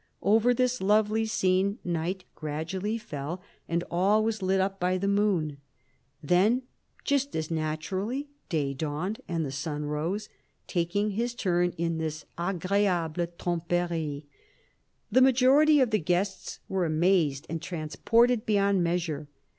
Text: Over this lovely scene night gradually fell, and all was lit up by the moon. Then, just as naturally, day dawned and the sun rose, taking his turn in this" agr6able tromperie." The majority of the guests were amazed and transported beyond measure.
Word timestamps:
Over 0.23 0.51
this 0.51 0.81
lovely 0.81 1.27
scene 1.27 1.77
night 1.83 2.23
gradually 2.33 2.97
fell, 2.97 3.43
and 3.69 3.83
all 3.91 4.23
was 4.23 4.41
lit 4.41 4.59
up 4.59 4.79
by 4.79 4.97
the 4.97 5.07
moon. 5.07 5.57
Then, 6.23 6.63
just 7.03 7.35
as 7.35 7.51
naturally, 7.51 8.27
day 8.49 8.73
dawned 8.73 9.21
and 9.27 9.45
the 9.45 9.51
sun 9.51 9.85
rose, 9.85 10.27
taking 10.65 11.11
his 11.11 11.35
turn 11.35 11.75
in 11.77 11.99
this" 11.99 12.25
agr6able 12.39 13.27
tromperie." 13.37 14.23
The 15.11 15.21
majority 15.21 15.79
of 15.81 15.91
the 15.91 15.99
guests 15.99 16.61
were 16.67 16.85
amazed 16.87 17.45
and 17.47 17.61
transported 17.61 18.43
beyond 18.43 18.83
measure. 18.83 19.27